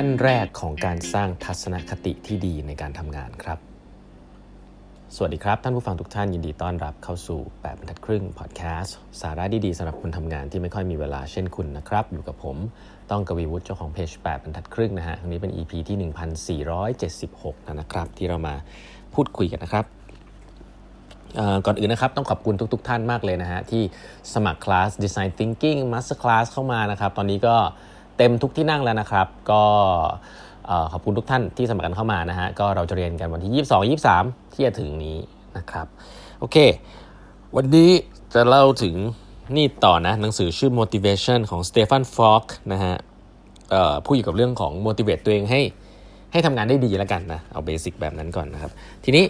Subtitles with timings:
[0.00, 3.58] ขั้นแรกของการสร้างทัศนคติที่ดีในการทำงานครับ
[5.16, 12.56] สวัสดีครับ ท่านผู้ฟังทุกท่านยินดีต้อนรับเข้าสู่ 8บรรทัดครึ่งพอดแคสต์สาระดีๆสำหรับคนทำงานที่ไม่ค่อยมีเวลาเช่นคุณนะครับ อยู่กับผม
[13.10, 16.12] ต้องกวีวุฒิเจ้าของเพจ8บรรทัดครึ่งนะฮะอันนี้เป็น EP ที่
[17.18, 18.54] 1476นะครับ ที่เรามา
[19.14, 19.84] พูดคุยกันนะครับ
[21.66, 23.82] ก่อนอื่นนะครับต้องขอบคุณทุกๆท่านมากเลยนะฮะที่
[24.34, 27.56] สมัครคลาส Design Thinking Master Class เข้ามานะครับ ตอนนี้ก็
[28.16, 29.62] เต็มทุกที่นั่งแล้วนะครับ ก็
[30.92, 35.18] ขอบคุณทุกท่านที่สมัครกันเข้ามานะฮะก็เราจะเรียนกันวันที่ 22 23 ที่จะถึงนี้
[35.56, 35.86] นะครับ
[36.40, 36.56] โอเค
[37.56, 37.90] วันนี้
[38.34, 38.94] จะเล่าถึง
[39.56, 42.94] นี่ต่อนะหนังสือชื่อ motivation ของ Stephen Falk นะฮะ
[44.04, 45.60] พูดเกี่กับเรื่องของ motivate ตัวเองให้
[46.32, 48.72] ให้ทำงานได้ดีแล้วกันนะ เอาเบสิกแบบนั้นก่อนนะครับ
[49.04, 49.24] ทีนี้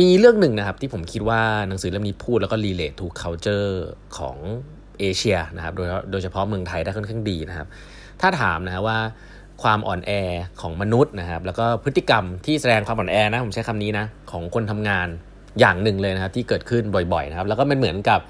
[0.00, 3.70] มีเรื่องหนึ่งนะครับที่ผมคิดว่าหนังสือเล่มนี้พูดแล้วก็ relate to culture
[4.18, 4.36] ของ
[5.00, 7.68] เอเชียนะครับ โดยโดยเฉพาะเมืองไทยได้ค่อนข้างดีนะครับ
[8.20, 8.98] ถ้าถามนะว่า
[9.62, 10.12] ความอ่อนแอ
[10.60, 15.08] ของมนุษย์นะครับ แล้วก็พฤติกรรมที่แสดงความอ่อนแอนะผมใช้คำนี้นะของคนทำงาน
[15.60, 18.20] อย่างหนึ่งเลยนะครับ ที่เกิดขึ้นบ่อยๆนะครับ แล้วก็มันเหมือนกับ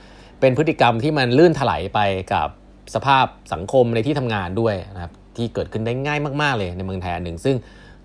[0.41, 2.01] เป็นพฤติกรรมที่มันลื่นถลายไป
[2.33, 2.49] กับ
[2.95, 7.57] สภาพสังคมในที่ทำงานด้วยนะครับ ที่เกิดขึ้นได้ง่ายมากๆเลยในเมืองไทยอันหนึ่ง ซึ่ง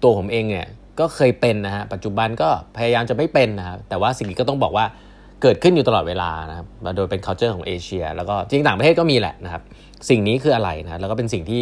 [0.03, 0.65] ตัวผมเองเนี่ย
[0.99, 4.85] ก็เคยเป็นนะฮะปัจจุบันก็พยายามจะไม่เป็นนะครับแต่ว่าสิ่งนี้ก็ต้องบอกว่า
[5.45, 9.61] เกิดขึ้นอยู่ตลอดเวลานะครับโดยเป็น culture ของเอเชีย แล้วก็จริงต่างประเทศก็มีแหละนะครับ
[10.09, 11.61] สิ่งนี้คืออะไรนะแล้วก็เป็นสิ่งที่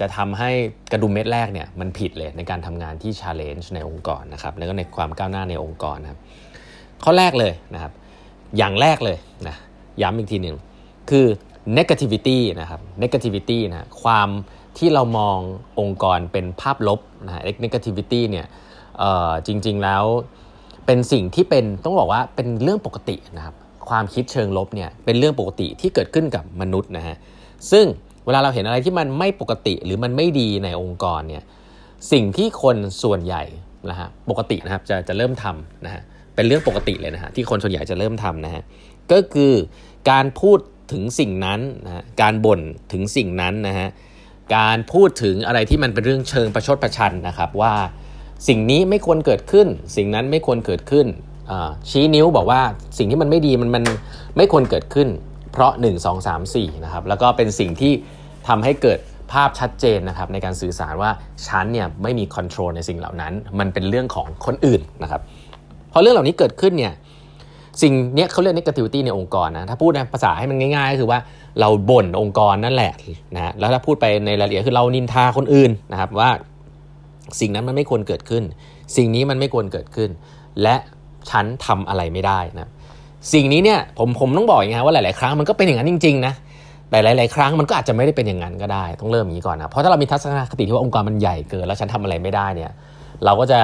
[0.00, 0.50] จะทำให้
[0.92, 6.20] กระดุมเม็ดแรกเนี่ยมันผิดเลยในการทำงานที่ challenge ในองค์กรนะครับแล้วก็ในความก้าวหน้าในองค์กรนะครับ
[7.04, 7.92] ข้อแรกเลยนะครับ
[8.56, 9.56] อย่างแรกเลยนะ
[10.02, 10.56] ย้ำอีกทีหนึ่ง
[11.10, 11.26] คือ
[11.78, 14.28] negativity นะครับ negativity นะความ
[14.78, 15.38] ที่เรามอง
[15.80, 18.46] องค์กรเป็นภาพลบนะ negativity เนี่ย
[19.46, 20.04] จริง ๆ แล้ว
[20.86, 23.54] เป็นสิ่งที่เป็นต้องบอกว่าเป็นเรื่องปกตินะครับ
[23.88, 27.16] ความคิดเชิงลบเนี่ยเป็นเรื่องปกติที่เกิดขึ้นกับมนุษย์นะฮะ
[27.70, 27.84] ซึ่ง
[28.26, 31.42] เวลาเราเห็นอะไรที่มันไม่ปกติหรือมันไม่ดีในองค์กรเนี่ย
[32.12, 33.42] สิ่งที่คนส่วนใหญ่
[33.90, 36.02] นะฮะปกตินะครับจะจะเริ่มทำนะฮะ
[36.34, 38.62] เป็นเรื่องปกติเลยนะฮะที่คนส่วนใหญ่จะเริ่มทำนะฮะ
[39.12, 39.52] ก็คือ
[40.10, 40.58] การพูด
[40.92, 42.60] ถึงสิ่งนั้นนะฮะการบ่น
[42.92, 43.88] ถึงสิ่งนั้นนะฮะ
[44.56, 47.74] การพูดถึงอะไรที่มันเป็นเรื่องเชิงประชดประชันนะครับว่า
[48.48, 51.06] สิ่งนี้ไม่ควรเกิดขึ้น สิ่งนั้นไม่ควรเกิดขึ้น
[51.90, 52.60] ชี้นิ้วบอกว่า
[52.98, 53.84] สิ่งที่มันไม่ดีมันมัน
[54.36, 55.08] ไม่ควรเกิดขึ้น
[55.52, 57.92] เพราะ 1 2 3 4นะครับแล้วก็เป็นสิ่งที่
[58.48, 58.98] ทำให้เกิด
[59.32, 61.10] ภาพชัดเจนนะครับในการสื่อสารว่า
[61.46, 65.20] ฉันเนี่ยไม่มีคอนโทรลในสิ่งเหล่านั้น มันเป็นเรื่องของคนอื่นนะครับ
[65.92, 66.92] พอเรื่องเหล่านี้เกิดขึ้นเนี่ย
[67.82, 71.18] สิ่งนี้เขาเรียก negativity ในองค์กรนะถ้าพูดในภาษาให้มันง่ายๆก็คือว่า
[71.60, 72.92] เราบ่นองค์กรนั่นแหละ
[73.34, 76.30] นะแล้วถ้าพูดไปในรายละเอียดคือเรานินทาคนอื่นนะครับว่า
[77.40, 78.42] สิ่งนั้นมันไม่ควรเกิดขึ้น
[78.96, 80.10] สิ่งนี้มันไม่ควรเกิดขึ้น
[80.62, 80.76] และ
[81.30, 82.68] ฉันทำอะไรไม่ได้นะ
[83.32, 86.34] สิ่งนี้เนี่ยผมผมต้องบอกอย่างนี้ว่าหลาย ๆ ครั้งมันก็เป็นอย่างนั้นจริง ๆ นะ
[86.90, 92.70] แต่หลาย ๆ ครั้งมันก็อาจจะไม่ได้เป็นอย่างนั้นก็ได้ต้องเริ่มอย่างนี้ก่อนนะเพราะถ้าเรามีทัศนคติที่ว่าองค์กรมันใหญ่เกินแล้วฉันทำอะไรไม่ได้เนี่ย
[93.24, 93.60] เราก็จะ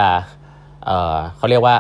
[0.87, 1.75] เเขาเรียกว่า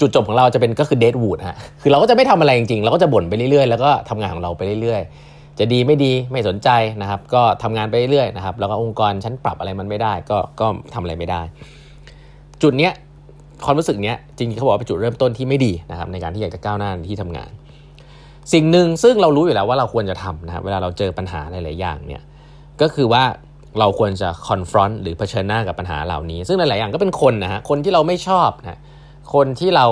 [0.00, 6.68] จุดจบของเราจะเป็นก็คือเดดวูดฮะคือเราก็จะไม่ทำอะไรจริง ๆ เราก็จะบ่นไปเรื่อย ๆ แล้วก็ทำงานของเราไปเรื่อย ๆ จะดีไม่ดีไม่สนใจ
[7.00, 11.42] นะครับ ก็ทำงานไปเรื่อยนะครับ แล้วก็องค์กรฉันปรับอะไรมันไม่ได้ ก็ก็ทำอะไรไม่ได้
[12.62, 12.92] จุดเนี้ย
[13.64, 17.50] ความรู้สึกเนี้ยจริงๆเขาบอกว่าเป็นจุดเริ่มต้นที่ไม่ดีนะครับ ในการที่อยากจะก้าวหน้าที่ทำงาน
[18.52, 22.22] สิ่งหนึ่งซึ่งเรารู้อยู่แล้วว่าเราควรจะทำนะครับเวลาเราเจอปัญหาหลายๆอย่างเนี่ย
[22.80, 23.24] ก็คือว่า
[23.78, 28.80] เราควรจะ confront หรือเผชิญหน้ากับปัญหาเหล่านี้ ซึ่งหลายๆอย่างก็เป็นคนนะฮะคนที่เราไม่ชอบนะ
[29.34, 29.86] คนที่เรา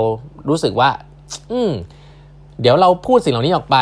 [0.48, 0.90] รู้สึกว่า
[1.52, 1.72] อืม
[2.60, 3.76] เดี๋ยวเราพูดสิ่งเหล่านี้ออกไป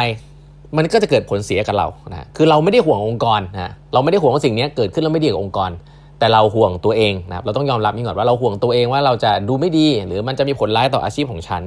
[0.77, 5.71] มันก็จะเกิดผลเสียกับเรานะคือเราไม่ได้ห่วงองค์กรนะเราไม่ได้ห่วงว่าสิ่งนี้เกิดขึ้นแล้วไม่ดีกับองค์กร
[6.19, 11.63] แต่เราห่วงตัวเองนะเราต้องยอมรับนี่ก่อนว่าเราห่วงตัวเองว่าเราจะดูไม่ดี หรือมันจะมีผลร้ายต่ออาชีพของฉัน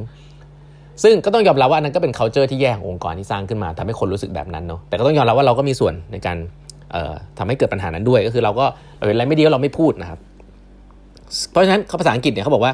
[1.04, 6.38] ซึ่งก็ต้องยอมรับว่านั้นก็เป็น culture ที่แย่ขององค์กรที่สร้างขึ้นมาทำให้คนรู้สึกแบบนั้นเนาะแต่ก็ต้องยอมรับว่าเราก็มีส่วนในการ
[7.38, 8.66] ทำให้เกิดปัญหานั้นด้วย ก็คือเราก็
[9.06, 10.20] เห็นอะไรไม่ดีเราไม่พูดนะครับ
[11.52, 12.74] เพราะฉะนั้นภาษาอังกฤษเนี่ยเขาบอกว่า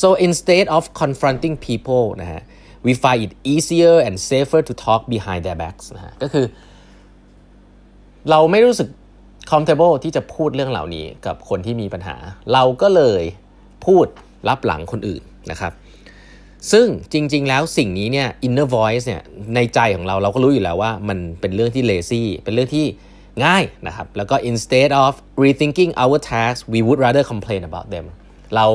[0.00, 2.42] so instead of confronting people นะฮะ
[2.86, 6.46] we find it easier and safer to talk behind their backs นะฮะก็คือ
[8.30, 8.88] เราไม่รู้สึก
[9.50, 12.16] comfortable ที่จะพูดเรื่องเหล่านี้กับคนที่มีปัญหา
[12.52, 13.22] เราก็เลย
[13.86, 14.06] พูด
[14.48, 15.72] รับหลังคนอื่นนะครับ
[16.72, 19.22] ซึ่งจริง ๆ แล้วสิ่งนี้เนี่ย inner voice เนี่ย
[19.54, 22.86] ในใจของเราเราก็รู้อยู่แล้วว่ามันเป็นเรื่องที่ lazy เป็นเรื่องที่
[23.44, 25.12] ง่ายนะครับ แล้วก็ instead of
[25.44, 28.06] rethinking our tasks we would rather complain about them
[28.54, 28.66] เรา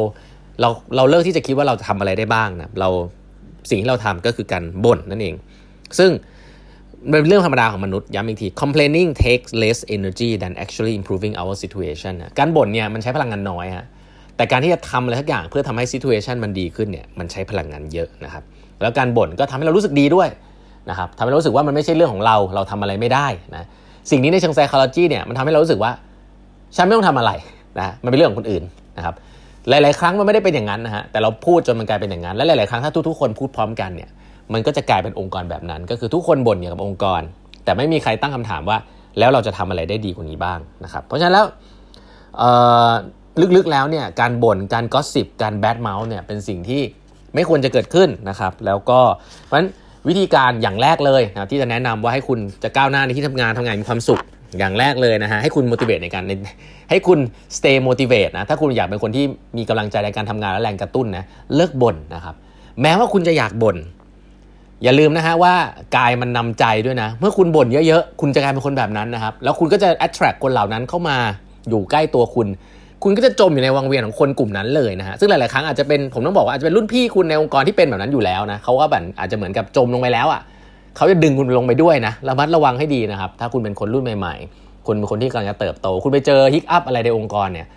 [0.61, 2.89] เราเราเลิกที่จะคิดว่าเราจะทำอะไรได้บ้างนะเรา
[3.69, 5.35] สิ่งที่เราทำก็คือการบ่นนั่นเอง
[5.99, 6.11] ซึ่ง
[7.09, 13.85] เป็นเรื่องธรรมดาของมนุษย์ ย้ำอีกที complaining takes less energy than actually improving our situation การบ่นเนี่ยมันใช้พลังงานน้อยฮะ
[14.35, 18.43] แต่การที่จะทำอะไรสักอย่างเพื่อทำให้ situation มันดีขึ้นเนี่ยมันใช้พลังงานเยอะนะครับ
[18.81, 20.27] แล้วการบ่นก็ทำให้เรารู้สึกดีด้วย
[20.89, 23.65] นะครับทำให้เรารู้สึกว่ามันไม่ใช่เรื่องของเรา เราทำอะไรไม่ได้นะ
[24.11, 25.91] สิ่งนี้ในเชิง psychology เนี่ยมันทำให้เรารู้สึกว่า
[26.75, 27.31] ฉันไม่ต้องทำอะไร
[27.79, 28.63] นะมันเป็นเรื่องของคนอื่น
[28.97, 29.15] นะครับ
[29.69, 34.09] หลาย ๆ ครั้งมันไม่ได้เป็นอย่างนั้นนะฮะแต่เราพูดจนมันกลายเป็นอย่างนั้น และหลาย ๆ ครั้งถ้าทุก ๆ คนพูดพร้อมกันเนี่ย
[34.53, 37.21] มันก็จะกลายเป็นองค์กรแบบนั้น ก็คือทุกคนบ่นเกี่ยวกับองค์กร
[37.63, 38.77] แต่ไม่มีใครตั้งคำถามว่า
[39.19, 41.45] แล้วเราจะทำอะไรได้ดีกว่านี้บ้างนะครับเพราะฉะนั้นแล้ว
[43.55, 46.81] ลึก ๆ แล้วเนี่ยการบ่นการก็สิบการแบดเมาส์เนี่ยเป็นสิ่งที่
[47.35, 48.99] ไม่ควรจะเกิดขึ้นนะครับแล้วก็
[49.45, 49.69] เพราะฉะนั้น
[50.07, 54.21] วิธีการอย่างแรกเลยนะที่จะแนะนำว่าให้คุณจะก้าวหน้าในที่ทำงานทำงานมีความสุข
[54.59, 56.23] อย่างแรกเลยนะฮะให้คุณ motivate ในการ
[56.89, 57.19] ให้คุณ
[57.57, 59.25] stay motivate นะถ้าคุณอยากเป็นคนที่
[59.57, 61.25] มีกำลังใจในการทำงานและแรงกระตุ้นนะ
[61.55, 62.35] เลิกบ่นนะครับ
[62.81, 63.77] แม้ว่าคุณจะอยากบน่น
[64.83, 65.53] อย่าลืมนะฮะว่า
[65.97, 71.17] กายมันนำใจด้วยนะ เมื่อคุณบ่นเยอะๆ คุณจะกลายเป็นคนแบบนั้นนะครับ แล้วคุณก็จะ attract คนเหล่านั้นเข้ามา
[71.69, 72.47] อยู่ใกล้ตัวคุณ
[73.03, 80.41] คุณก็จะจมอยู่ในวังเวียนของคนกลุ่มนั้นเลยนะฮะซึ่งหลายๆครั้งอาจจะเป็นผมต้องบอกว่าอาจจะเป็นรุ่นพี่คุณในองค์กรที่เป็นแบบนั้นอยู่แล้วนะเขาก็แบบอาจจะเหมือนกับจมลงไปแล้วอะ
[80.95, 87.67] เขาจะดึงคุณลงไปด้วยนะระมัดระวังให้ดีนะครับ ถ้าคุณเป็นคนรุ่นใหม่ๆ คุณเป็นคนที่กำลังจะเติบโต คุณไปเจอฮิกอัพอะไรในองค์กรเนี่ย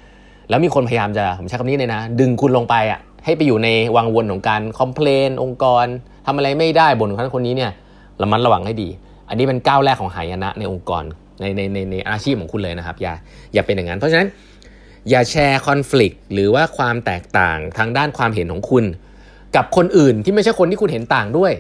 [0.49, 5.85] แล้วมีคนพยายามจะผมใช้คำนี้เลยนะ ดึงคุณลงไปอะให้ไปอยู่ในวังวนของการคอมเพลนองค์กร
[6.27, 7.71] ทำอะไรไม่ได้บ่นคนนั้นคนนี้เนี่ย
[8.23, 8.89] ระมัดระวังให้ดี
[9.29, 11.05] อันนี้เป็นก้าวแรกของหายนะในองค์กร
[11.41, 13.13] ในในในในอาชีพของคุณเลยนะครับ อย่า
[13.55, 14.29] อย่าเป็นอย่างนั้น เพราะฉะนั้น
[15.11, 18.85] อย่าแชร์คอน FLICT หรือว่าความแตกต่างทางด้านความเห็นของคุณ
[19.57, 21.53] กับคนอื่นที่ไม่ใช่คนที่คุณเห็นต่างด้วย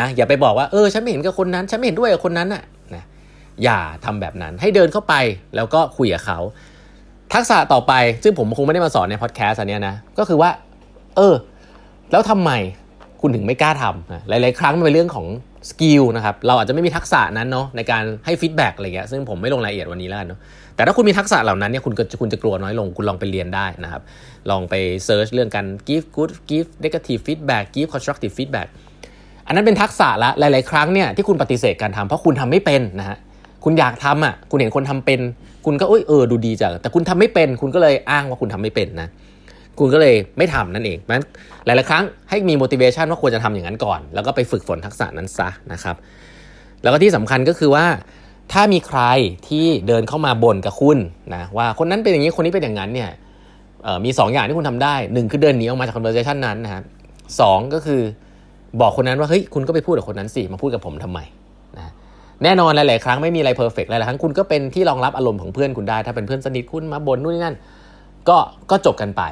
[0.00, 2.62] นะอย่าไปบอกว่าเออฉันไม่เห็นกับคนนั้น ฉันไม่เห็นด้วยกับคนนั้นน่ะ
[2.94, 3.04] นะ
[3.64, 5.14] อย่าทำแบบนั้นให้เดินเข้าไป
[5.56, 6.38] แล้วก็คุยกับเขา
[7.34, 7.92] ทักษะต่อไป
[8.22, 10.50] ซึ่งผมคงไม่ได้มาสอนในพอดแคสต์อันนี้นะก็คือว่า
[11.16, 11.34] เออ
[12.10, 12.50] แล้วทำไม
[13.20, 15.26] คุณถึงไม่กล้าทำนะหลาย ๆ ครั้งมันเป็นเรื่องของ
[15.70, 20.40] skill นะครับเราอาจจะไม่มีทักษะนั้นเนาะในการให้ feedback อะไรเงี้ยซึ่งผมไม่ลงรายละเอียดวันนี้แล้วเนาะ
[20.76, 24.02] แต่ถ้าคุณมีทักษะเหล่านั้นเนี่ยคุณคุณจะกลัวน้อยลง คุณลองไปเรียนได้นะครับ
[24.50, 28.68] ลองไป search เรื่องการ give good give negative feedback give constructive feedback
[29.50, 33.16] อันนั้นเป็นทักษะละหลาย ๆ ครั้งเนี่ยที่คุณปฏิเสธการทำเพราะคุณทำไม่เป็นนะฮะ
[33.64, 35.20] คุณอยากทำอะคุณเห็นคนทำเป็น
[35.66, 39.08] คุณก็เอ้ยเออดูดีจังแต่คุณทำไม่เป็น คุณก็เลยอ้างว่าคุณทำไม่เป็นนะ
[39.78, 41.22] คุณก็เลยไม่ทำนั่นเองมัน
[41.66, 45.96] หลาย ๆ ครั้งให้มี motivation ว่าควรจะทำอย่างนั้นก่อน แล้วก็ไปฝึกฝนทักษะนั้นซะนะครับ
[46.82, 47.86] แล้วก็ที่สำคัญก็คือว่า
[48.52, 49.00] ถ้ามีใคร
[49.48, 50.98] ที่เดินเข้ามาบ่นกับคุณ
[51.34, 53.10] นะว่าคนนั้นเป็นอย่างนี้คนนี้เป็นอย่างนั้นเนี่ย
[54.04, 56.84] มี 2 อย่างที่คุณทำได้หนึ่งคือเดินหนีออกมาจาก conversation นั้นนะครับ
[57.40, 57.42] สอง
[57.74, 58.02] ก็คือ
[58.80, 61.18] บอกคนนั้นว่าเฮ้ยคุณก็ไปพูดกับคนนั้นสิมาพูดกับผมทำไม
[61.76, 61.92] นะ
[62.44, 67.56] แน่นอนหลายๆครั้งไม่มีอะไร perfect หลายๆครั้งคุณก็เป็นที่รองรับอารมณ์ของเพื่อนคุณได้ ถ้าเป็นเพื่อนสนิทคุณมาบ่นนู่นนี่นั่น
[68.28, 68.38] ก็
[68.70, 69.22] ก็จบกันไป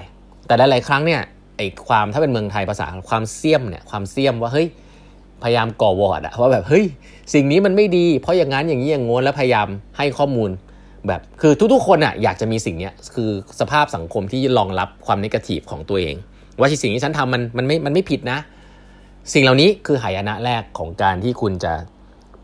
[0.46, 1.20] แต่หลายๆครั้งเนี่ย
[1.56, 4.67] ไอ้ความถ้าเป็นเมืองไทยภาษาความเสียมเนี่ยความเสียมว่าเฮ้ย
[5.43, 6.85] พยายามก่อวอร์ดอะว่าแบบเฮ้ย
[7.35, 10.50] สิ่งนี้มันไม่ดี เพราะอย่างนั้นอย่างนี้อย่างงนแล้วพยายามให้ข้อมูล
[11.06, 13.31] แบบคือทุกๆคนอะอยากจะมีสิ่งนี้คือ
[13.61, 16.14] สภาพสังคมที่รองรับความนิเกทีฟของตัวเอง
[16.58, 18.38] ว่าสิ่งที่ฉันทำมันมันไม่มันไม่ผิดนะ
[19.33, 21.73] สิ่งเหล่านี้คือหายนะแรกของการที่คุณจะ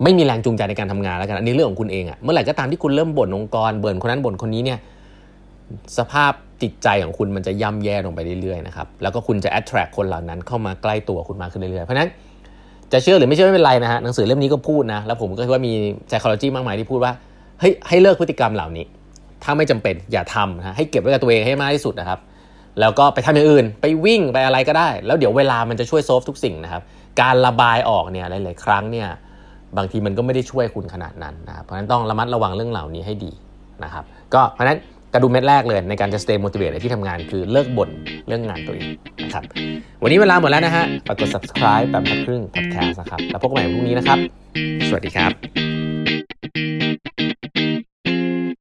[0.03, 4.79] ไม่มีแรงจูงใจในการทำงานแล้วกันอันนี้เรื่องของคุณเองอะเมื่อไหร่ก็ตามที่คุณเริ่มบ่นองค์กรเบ่นคนนั้นบ่นคนนี้เนี่ย
[5.99, 6.33] สภาพ
[6.63, 12.09] จิตใจของคุณมันจะย่ำแย่ลงไปเรื่อยๆนะครับแล้วก็คุณจะ attract คนเหล่านั้นเข้ามาใกล้ตัวคุณมากขึ้นเรื่อยๆเพราะนั้น
[12.93, 15.73] จะเชื่อหรือไม่เชื่อไม่เป็นไรนะฮะหนังสือเล่มนี้ก็พูดนะแล้วผมก็คิดว่ามี
[16.09, 17.13] psychology มากมายที่พูดว่า
[17.61, 18.85] เฮ้ยให้เลิกพฤติกรรมเหล่านี้
[19.43, 22.19] ถ้าไม่จำเป็นอย่าทำนะให้เก็บไว้กับตัวเองให้มากที่สุดนะครับ
[22.81, 26.83] แล้วก็ไปทำอย่างอื่น ไปวิ่งไปอะไรก็ได้ แล้วเดี๋ยวเวลามันจะช่วยโซฟทุกสิ่งนะครับ
[27.21, 29.09] การระบายออกเนี่ยหลายๆครั้งเนี่ย
[29.77, 33.33] บางทีมันก็ไม่ได้ช่วยคุณขนาดนั้นนะครับเพราะฉะนั้นต้องระมัดระวังเรื่องเหล่านี้ให้ดี
[33.85, 34.79] นะครับก็เพราะฉะนั้น
[35.15, 37.91] กระดุมเม็ดแรกเลยในการจะ stay motivate ในที่ทำงานคือเลิกบ่น
[38.27, 38.89] เรื่องงานตัวเอง
[39.25, 39.45] นะครับ
[40.03, 44.19] วันนี้เวลาหมดแล้วนะฮะฝากกด subscribe แบบพักครึ่ง podcast นะครับ แล้วพบกันใหม่พรุ่งนี้นะครับ
[44.89, 45.94] สวัสดีครับ